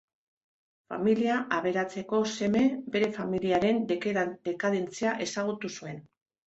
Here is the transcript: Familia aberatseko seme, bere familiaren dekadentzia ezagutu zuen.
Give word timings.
Familia 0.93 1.35
aberatseko 1.59 2.23
seme, 2.39 2.65
bere 2.97 3.13
familiaren 3.21 3.87
dekadentzia 3.95 5.19
ezagutu 5.31 5.75
zuen. 5.81 6.07